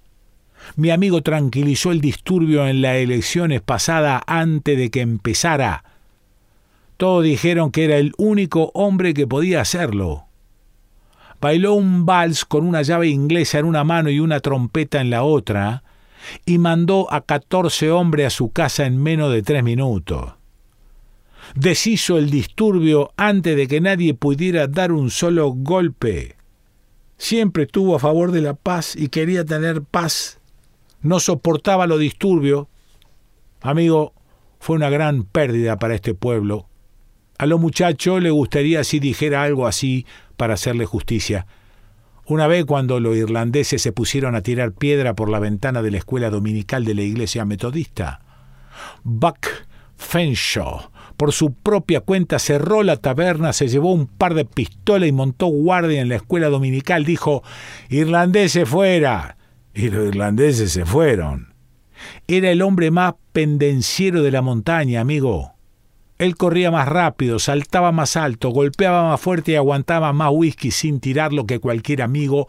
Mi 0.75 0.89
amigo 0.89 1.21
tranquilizó 1.21 1.91
el 1.91 2.01
disturbio 2.01 2.67
en 2.67 2.81
las 2.81 2.97
elecciones 2.97 3.61
pasadas 3.61 4.21
antes 4.27 4.77
de 4.77 4.89
que 4.89 5.01
empezara. 5.01 5.83
Todos 6.97 7.23
dijeron 7.23 7.71
que 7.71 7.85
era 7.85 7.97
el 7.97 8.13
único 8.17 8.71
hombre 8.73 9.13
que 9.13 9.27
podía 9.27 9.61
hacerlo. 9.61 10.25
Bailó 11.41 11.73
un 11.73 12.05
vals 12.05 12.45
con 12.45 12.65
una 12.65 12.81
llave 12.81 13.09
inglesa 13.09 13.59
en 13.59 13.65
una 13.65 13.83
mano 13.83 14.09
y 14.09 14.19
una 14.19 14.39
trompeta 14.39 15.01
en 15.01 15.09
la 15.09 15.23
otra, 15.23 15.83
y 16.45 16.57
mandó 16.57 17.11
a 17.13 17.21
catorce 17.21 17.91
hombres 17.91 18.27
a 18.27 18.29
su 18.29 18.51
casa 18.51 18.85
en 18.85 18.97
menos 18.97 19.31
de 19.31 19.43
tres 19.43 19.63
minutos. 19.63 20.33
Deshizo 21.53 22.17
el 22.17 22.31
disturbio 22.31 23.11
antes 23.17 23.55
de 23.55 23.67
que 23.67 23.81
nadie 23.81 24.13
pudiera 24.13 24.67
dar 24.67 24.91
un 24.91 25.11
solo 25.11 25.49
golpe. 25.49 26.35
Siempre 27.17 27.63
estuvo 27.63 27.95
a 27.95 27.99
favor 27.99 28.31
de 28.31 28.41
la 28.41 28.55
paz 28.55 28.95
y 28.95 29.09
quería 29.09 29.45
tener 29.45 29.83
paz. 29.83 30.39
No 31.01 31.19
soportaba 31.19 31.85
lo 31.85 31.97
disturbio. 31.97 32.67
Amigo, 33.61 34.13
fue 34.59 34.77
una 34.77 34.89
gran 34.89 35.25
pérdida 35.25 35.77
para 35.77 35.93
este 35.93 36.15
pueblo. 36.15 36.67
A 37.37 37.45
lo 37.45 37.57
muchacho 37.57 38.19
le 38.19 38.29
gustaría 38.29 38.83
si 38.83 38.99
dijera 38.99 39.43
algo 39.43 39.67
así 39.67 40.05
para 40.37 40.53
hacerle 40.53 40.85
justicia. 40.85 41.47
Una 42.27 42.47
vez 42.47 42.65
cuando 42.65 42.99
los 42.99 43.15
irlandeses 43.15 43.81
se 43.81 43.91
pusieron 43.91 44.35
a 44.35 44.41
tirar 44.41 44.71
piedra 44.71 45.13
por 45.13 45.29
la 45.29 45.39
ventana 45.39 45.81
de 45.81 45.91
la 45.91 45.97
escuela 45.97 46.29
dominical 46.29 46.85
de 46.85 46.95
la 46.95 47.03
iglesia 47.03 47.45
metodista, 47.45 48.21
Buck 49.03 49.47
Fenshaw, 49.97 50.89
por 51.17 51.31
su 51.31 51.53
propia 51.53 52.01
cuenta, 52.01 52.39
cerró 52.39 52.83
la 52.83 52.97
taberna, 52.97 53.53
se 53.53 53.67
llevó 53.67 53.91
un 53.91 54.07
par 54.07 54.33
de 54.33 54.45
pistolas 54.45 55.07
y 55.07 55.11
montó 55.11 55.47
guardia 55.47 56.01
en 56.01 56.09
la 56.09 56.15
escuela 56.15 56.49
dominical. 56.49 57.05
Dijo, 57.05 57.43
irlandeses 57.89 58.67
fuera. 58.67 59.37
Y 59.73 59.89
los 59.89 60.07
irlandeses 60.07 60.71
se 60.71 60.85
fueron. 60.85 61.53
Era 62.27 62.49
el 62.51 62.61
hombre 62.61 62.91
más 62.91 63.15
pendenciero 63.31 64.23
de 64.23 64.31
la 64.31 64.41
montaña, 64.41 65.01
amigo. 65.01 65.54
Él 66.17 66.37
corría 66.37 66.71
más 66.71 66.87
rápido, 66.87 67.39
saltaba 67.39 67.91
más 67.91 68.15
alto, 68.15 68.49
golpeaba 68.49 69.09
más 69.09 69.19
fuerte 69.19 69.51
y 69.51 69.55
aguantaba 69.55 70.13
más 70.13 70.29
whisky 70.31 70.71
sin 70.71 71.01
tirarlo 71.01 71.45
que 71.45 71.59
cualquier 71.59 72.01
amigo. 72.01 72.47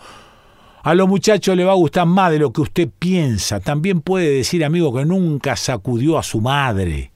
A 0.84 0.94
los 0.94 1.08
muchachos 1.08 1.56
le 1.56 1.64
va 1.64 1.72
a 1.72 1.76
gustar 1.76 2.06
más 2.06 2.30
de 2.30 2.38
lo 2.38 2.52
que 2.52 2.60
usted 2.60 2.88
piensa. 2.96 3.58
También 3.58 4.02
puede 4.02 4.28
decir, 4.30 4.64
amigo, 4.64 4.94
que 4.94 5.04
nunca 5.04 5.56
sacudió 5.56 6.16
a 6.16 6.22
su 6.22 6.40
madre. 6.40 7.10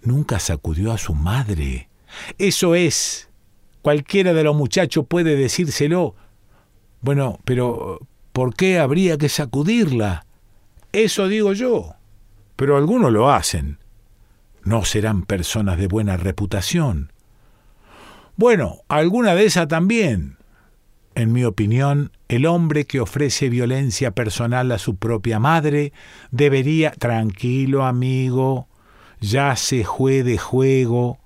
Nunca 0.00 0.38
sacudió 0.38 0.92
a 0.92 0.98
su 0.98 1.12
madre. 1.12 1.90
Eso 2.38 2.74
es. 2.74 3.28
Cualquiera 3.82 4.32
de 4.32 4.44
los 4.44 4.56
muchachos 4.56 5.04
puede 5.06 5.36
decírselo. 5.36 6.14
Bueno, 7.02 7.38
pero 7.44 8.00
¿por 8.32 8.54
qué 8.54 8.78
habría 8.78 9.18
que 9.18 9.28
sacudirla? 9.28 10.24
Eso 10.92 11.28
digo 11.28 11.52
yo. 11.52 11.96
Pero 12.56 12.78
algunos 12.78 13.12
lo 13.12 13.30
hacen 13.30 13.78
no 14.68 14.84
serán 14.84 15.22
personas 15.22 15.78
de 15.78 15.88
buena 15.88 16.18
reputación. 16.18 17.10
Bueno, 18.36 18.82
alguna 18.88 19.34
de 19.34 19.46
esas 19.46 19.66
también. 19.66 20.36
En 21.14 21.32
mi 21.32 21.44
opinión, 21.44 22.12
el 22.28 22.44
hombre 22.44 22.84
que 22.84 23.00
ofrece 23.00 23.48
violencia 23.48 24.10
personal 24.10 24.70
a 24.70 24.78
su 24.78 24.96
propia 24.96 25.40
madre 25.40 25.94
debería, 26.30 26.90
tranquilo 26.90 27.84
amigo, 27.84 28.68
ya 29.20 29.56
se 29.56 29.84
juegue 29.84 30.22
de 30.22 30.38
juego. 30.38 31.18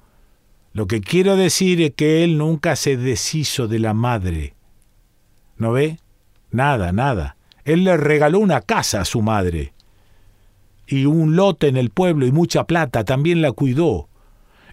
Lo 0.72 0.87
que 0.87 1.00
quiero 1.00 1.37
decir 1.37 1.83
es 1.83 1.94
que 1.94 2.22
él 2.22 2.38
nunca 2.38 2.76
se 2.76 2.96
deshizo 2.96 3.66
de 3.66 3.81
la 3.81 3.92
madre. 3.92 4.55
¿No 5.57 5.72
ve? 5.72 5.98
Nada, 6.52 6.92
nada. 6.92 7.37
Él 7.64 7.83
le 7.85 7.96
regaló 7.96 8.38
una 8.38 8.61
casa 8.61 9.00
a 9.00 9.05
su 9.05 9.20
madre 9.20 9.72
y 10.87 11.07
un 11.07 11.37
lote 11.37 11.68
en 11.68 11.77
el 11.77 11.90
pueblo 11.90 12.27
y 12.27 12.33
mucha 12.33 12.64
plata, 12.64 13.05
también 13.05 13.42
la 13.42 13.53
cuidó. 13.53 14.09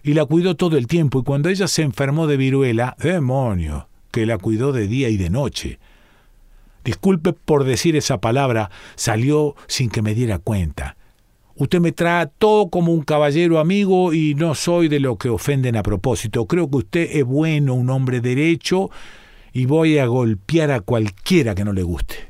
Y 0.02 0.14
la 0.14 0.24
cuidó 0.24 0.56
todo 0.56 0.76
el 0.76 0.86
tiempo, 0.86 1.20
y 1.20 1.22
cuando 1.24 1.48
ella 1.48 1.68
se 1.68 1.82
enfermó 1.82 2.26
de 2.26 2.36
viruela, 2.36 2.96
demonio, 2.98 3.88
que 4.10 4.26
la 4.26 4.38
cuidó 4.38 4.72
de 4.72 4.86
día 4.86 5.08
y 5.08 5.16
de 5.16 5.30
noche. 5.30 5.78
Disculpe 6.84 7.32
por 7.32 7.64
decir 7.64 7.96
esa 7.96 8.18
palabra, 8.20 8.70
salió 8.96 9.54
sin 9.66 9.90
que 9.90 10.02
me 10.02 10.14
diera 10.14 10.38
cuenta. 10.38 10.96
Usted 11.56 11.80
me 11.80 11.92
todo 11.92 12.70
como 12.70 12.92
un 12.92 13.02
caballero 13.02 13.58
amigo 13.58 14.14
y 14.14 14.34
no 14.34 14.54
soy 14.54 14.88
de 14.88 14.98
lo 14.98 15.16
que 15.16 15.28
ofenden 15.28 15.76
a 15.76 15.82
propósito. 15.82 16.46
Creo 16.46 16.70
que 16.70 16.78
usted 16.78 17.08
es 17.12 17.24
bueno, 17.24 17.74
un 17.74 17.90
hombre 17.90 18.22
derecho, 18.22 18.90
y 19.52 19.66
voy 19.66 19.98
a 19.98 20.06
golpear 20.06 20.70
a 20.70 20.80
cualquiera 20.80 21.54
que 21.54 21.64
no 21.64 21.74
le 21.74 21.82
guste. 21.82 22.29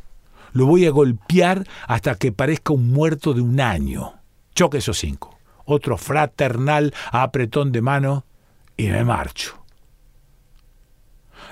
Lo 0.52 0.66
voy 0.66 0.86
a 0.86 0.90
golpear 0.90 1.66
hasta 1.86 2.14
que 2.14 2.32
parezca 2.32 2.72
un 2.72 2.90
muerto 2.90 3.34
de 3.34 3.40
un 3.40 3.60
año. 3.60 4.14
Choque 4.54 4.78
esos 4.78 4.98
cinco. 4.98 5.38
Otro 5.64 5.96
fraternal 5.96 6.92
apretón 7.12 7.72
de 7.72 7.82
mano 7.82 8.24
y 8.76 8.88
me 8.88 9.04
marcho. 9.04 9.64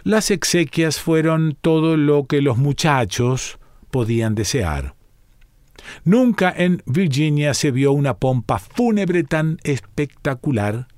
Las 0.04 0.30
exequias 0.30 1.00
fueron 1.00 1.56
todo 1.60 1.96
lo 1.96 2.26
que 2.26 2.40
los 2.40 2.56
muchachos 2.56 3.58
podían 3.90 4.34
desear. 4.34 4.94
Nunca 6.04 6.52
en 6.56 6.82
Virginia 6.86 7.54
se 7.54 7.70
vio 7.70 7.92
una 7.92 8.14
pompa 8.14 8.58
fúnebre 8.58 9.24
tan 9.24 9.58
espectacular. 9.62 10.88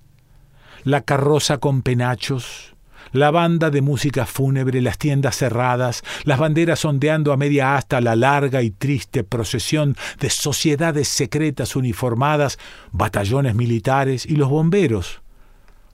La 0.85 1.03
carroza 1.03 1.59
con 1.59 1.83
penachos, 1.83 2.75
la 3.13 3.31
banda 3.31 3.71
de 3.71 3.83
música 3.83 4.27
fúnebre, 4.27 4.81
las 4.81 4.99
tiendas 4.99 5.37
cerradas, 5.37 6.03
las 6.25 6.39
banderas 6.39 6.85
ondeando 6.85 7.33
a 7.33 7.37
media 7.37 7.77
asta 7.77 8.01
la 8.01 8.17
larga 8.17 8.63
y 8.63 8.71
triste 8.71 9.25
procesión 9.25 9.97
de 10.19 10.31
sociedades 10.31 11.09
secretas 11.09 11.77
uniformadas, 11.77 12.59
batallones 12.93 13.55
militares 13.55 14.27
y 14.27 14.37
los 14.37 14.49
bomberos, 14.49 15.23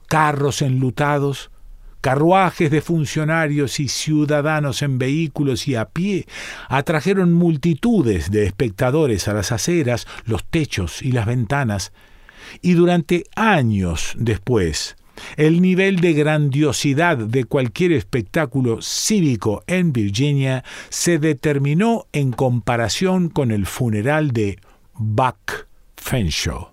carros 0.07 0.61
enlutados, 0.61 1.51
carruajes 2.01 2.71
de 2.71 2.81
funcionarios 2.81 3.79
y 3.79 3.87
ciudadanos 3.87 4.81
en 4.81 4.97
vehículos 4.97 5.67
y 5.67 5.75
a 5.75 5.85
pie 5.85 6.25
atrajeron 6.69 7.33
multitudes 7.33 8.31
de 8.31 8.45
espectadores 8.45 9.27
a 9.27 9.33
las 9.33 9.51
aceras, 9.51 10.07
los 10.25 10.45
techos 10.45 11.01
y 11.01 11.11
las 11.11 11.25
ventanas, 11.25 11.91
y 12.61 12.73
durante 12.73 13.25
años 13.35 14.13
después, 14.17 14.95
el 15.35 15.61
nivel 15.61 15.99
de 15.99 16.13
grandiosidad 16.13 17.17
de 17.17 17.45
cualquier 17.45 17.91
espectáculo 17.91 18.81
cívico 18.81 19.63
en 19.67 19.93
Virginia 19.93 20.63
se 20.89 21.19
determinó 21.19 22.05
en 22.13 22.31
comparación 22.31 23.29
con 23.29 23.51
el 23.51 23.65
funeral 23.65 24.31
de 24.31 24.59
Buck 24.93 25.67
Fenshaw. 25.95 26.69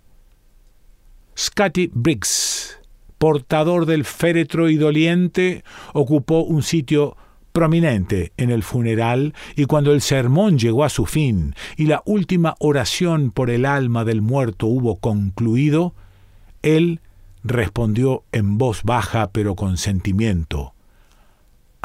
Scotty 1.37 1.91
Briggs, 1.93 2.79
portador 3.19 3.87
del 3.87 4.05
féretro 4.05 4.69
y 4.69 4.77
doliente, 4.77 5.65
ocupó 5.93 6.41
un 6.43 6.63
sitio 6.63 7.17
prominente 7.53 8.33
en 8.37 8.51
el 8.51 8.65
funeral 8.65 9.33
y 9.55 9.67
cuando 9.67 9.93
el 9.93 10.01
sermón 10.01 10.59
llegó 10.59 10.83
a 10.83 10.89
su 10.89 11.07
fin 11.07 11.55
y 11.77 11.87
la 11.87 12.03
última 12.05 12.57
oración 12.59 13.31
por 13.31 13.49
el 13.49 13.65
alma 13.65 14.05
del 14.05 14.23
muerto 14.23 14.67
hubo 14.67 14.97
concluido, 14.97 15.95
él 16.63 17.01
respondió 17.45 18.25
en 18.33 18.59
voz 18.59 18.83
baja 18.83 19.31
pero 19.31 19.55
con 19.55 19.77
sentimiento, 19.77 20.75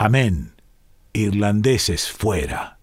Amén, 0.01 0.53
irlandeses 1.11 2.09
fuera. 2.09 2.79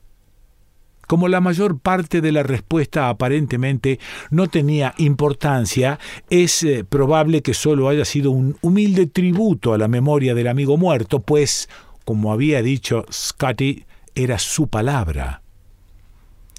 Como 1.06 1.28
la 1.28 1.40
mayor 1.40 1.78
parte 1.78 2.20
de 2.20 2.30
la 2.30 2.42
respuesta 2.42 3.08
aparentemente 3.08 3.98
no 4.30 4.48
tenía 4.48 4.92
importancia, 4.98 5.98
es 6.28 6.62
eh, 6.62 6.84
probable 6.84 7.40
que 7.40 7.54
solo 7.54 7.88
haya 7.88 8.04
sido 8.04 8.32
un 8.32 8.58
humilde 8.60 9.06
tributo 9.06 9.72
a 9.72 9.78
la 9.78 9.88
memoria 9.88 10.34
del 10.34 10.48
amigo 10.48 10.76
muerto, 10.76 11.20
pues, 11.20 11.70
como 12.04 12.32
había 12.32 12.60
dicho 12.60 13.06
Scotty, 13.10 13.86
era 14.14 14.38
su 14.38 14.66
palabra. 14.66 15.40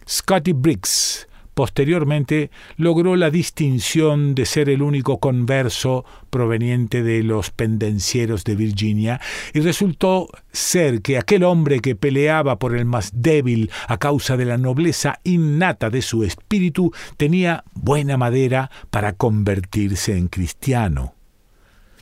Scotty 0.10 0.53
Briggs 0.53 1.27
Posteriormente 1.58 2.52
logró 2.76 3.15
la 3.15 3.32
distinción 3.32 4.36
de 4.36 4.46
ser 4.46 4.70
el 4.70 4.84
único 4.84 5.17
converso 5.17 6.06
proveniente 6.30 7.02
de 7.02 7.24
los 7.24 7.50
pendencieros 7.50 8.43
de 8.43 8.56
Virginia 8.56 9.20
y 9.56 9.62
resultó 9.62 10.30
ser 10.52 11.02
que 11.02 11.17
aquel 11.17 11.43
hombre 11.43 11.80
que 11.80 11.96
peleaba 11.96 12.60
por 12.60 12.76
el 12.76 12.86
más 12.86 13.10
débil 13.12 13.72
a 13.88 13.98
causa 13.98 14.38
de 14.38 14.46
la 14.46 14.60
nobleza 14.60 15.20
innata 15.24 15.89
de 15.89 16.04
su 16.04 16.24
espíritu 16.24 16.93
tenía 17.17 17.63
buena 17.74 18.17
madera 18.17 18.70
para 18.91 19.13
convertirse 19.13 20.15
en 20.15 20.28
cristiano. 20.28 21.15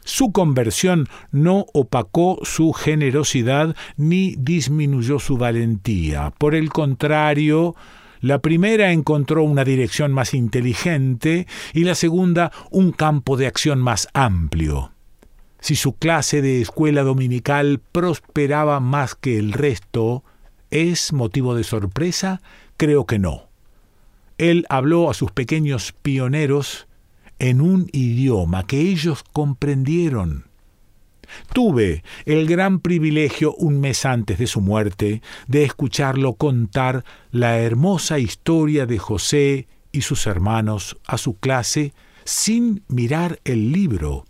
Su 0.04 0.34
conversión 0.34 1.08
no 1.32 1.66
opacó 1.74 2.40
su 2.44 2.74
generosidad 2.74 3.74
ni 3.96 4.36
disminuyó 4.38 5.18
su 5.18 5.38
valentía. 5.38 6.34
Por 6.38 6.56
el 6.56 6.72
contrario, 6.72 7.74
la 8.26 8.40
primera 8.40 8.92
encontró 8.92 9.44
una 9.44 9.64
dirección 9.64 10.12
más 10.12 10.34
inteligente 10.34 11.46
y 11.74 11.84
la 11.84 11.94
segunda 11.94 12.52
un 12.72 12.92
campo 12.92 13.38
de 13.38 13.46
acción 13.46 13.80
más 13.80 14.08
amplio. 14.16 14.94
Si 15.60 15.76
su 15.76 15.94
clase 15.94 16.42
de 16.42 16.60
escuela 16.60 17.04
dominical 17.04 17.80
prosperaba 17.92 18.80
más 18.80 19.14
que 19.14 19.38
el 19.38 19.54
resto, 19.54 20.24
¿es 20.72 21.14
motivo 21.14 21.54
de 21.54 21.64
sorpresa? 21.64 22.42
Creo 22.78 23.06
que 23.06 23.20
no. 23.20 23.50
Él 24.40 24.66
habló 24.70 25.12
a 25.12 25.14
sus 25.14 25.32
pequeños 25.32 25.92
pioneros 25.92 26.88
en 27.38 27.62
un 27.62 27.90
idioma 27.92 28.66
que 28.66 28.80
ellos 28.80 29.24
comprendieron. 29.34 30.46
Tuve 31.54 32.04
el 32.26 32.48
gran 32.48 32.80
privilegio 32.80 33.54
un 33.56 33.80
mes 33.80 34.06
antes 34.06 34.38
de 34.38 34.48
su 34.48 34.62
muerte 34.62 35.22
de 35.48 35.64
escucharlo 35.64 36.34
contar 36.34 37.04
la 37.32 37.60
hermosa 37.60 38.20
historia 38.20 38.86
de 38.86 38.98
José 38.98 39.68
y 39.92 40.02
sus 40.02 40.28
hermanos 40.28 40.98
a 41.06 41.18
su 41.18 41.36
clase 41.36 41.94
sin 42.26 42.84
mirar 42.88 43.40
el 43.46 43.72
libro. 43.72 44.26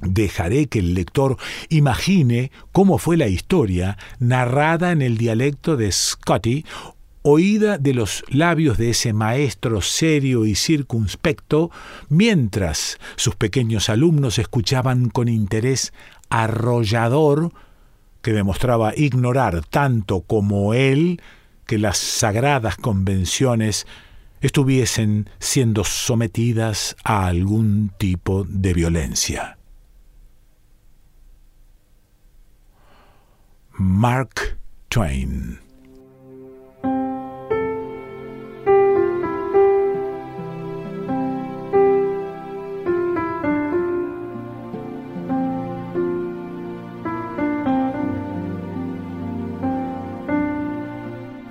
Dejaré 0.00 0.66
que 0.66 0.80
el 0.80 0.94
lector 0.94 1.38
imagine 1.70 2.50
cómo 2.72 2.98
fue 2.98 3.16
la 3.16 3.28
historia 3.28 3.96
narrada 4.18 4.92
en 4.92 5.00
el 5.00 5.16
dialecto 5.16 5.76
de 5.76 5.90
Scotty 5.90 6.66
oída 7.28 7.76
de 7.76 7.92
los 7.92 8.22
labios 8.28 8.78
de 8.78 8.90
ese 8.90 9.12
maestro 9.12 9.82
serio 9.82 10.46
y 10.46 10.54
circunspecto, 10.54 11.72
mientras 12.08 12.98
sus 13.16 13.34
pequeños 13.34 13.88
alumnos 13.88 14.38
escuchaban 14.38 15.08
con 15.08 15.28
interés 15.28 15.92
arrollador, 16.30 17.52
que 18.22 18.32
demostraba 18.32 18.92
ignorar 18.96 19.64
tanto 19.64 20.20
como 20.20 20.72
él 20.72 21.20
que 21.66 21.78
las 21.78 21.98
sagradas 21.98 22.76
convenciones 22.76 23.88
estuviesen 24.40 25.28
siendo 25.40 25.82
sometidas 25.82 26.96
a 27.02 27.26
algún 27.26 27.90
tipo 27.98 28.44
de 28.48 28.72
violencia. 28.72 29.58
Mark 33.72 34.58
Twain 34.88 35.65